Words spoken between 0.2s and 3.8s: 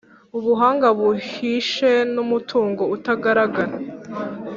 Ubuhanga buhishe n’umutungo utagaragara,